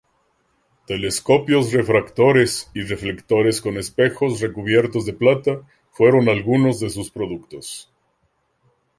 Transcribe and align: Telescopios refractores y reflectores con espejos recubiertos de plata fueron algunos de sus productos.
Telescopios 0.87 1.71
refractores 1.71 2.71
y 2.73 2.81
reflectores 2.81 3.61
con 3.61 3.77
espejos 3.77 4.39
recubiertos 4.39 5.05
de 5.05 5.13
plata 5.13 5.61
fueron 5.91 6.27
algunos 6.27 6.79
de 6.79 6.89
sus 6.89 7.11
productos. 7.11 7.87